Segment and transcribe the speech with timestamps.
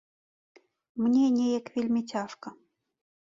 [1.03, 2.47] Мне неяк вельмі цяжка.